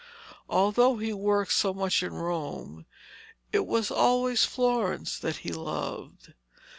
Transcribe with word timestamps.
Although 0.49 0.97
he 0.97 1.13
worked 1.13 1.51
so 1.53 1.75
much 1.75 2.01
in 2.01 2.15
Rome, 2.15 2.87
it 3.53 3.67
was 3.67 3.91
always 3.91 4.43
Florence 4.45 5.19
that 5.19 5.35
he 5.35 5.51
loved. 5.53 6.33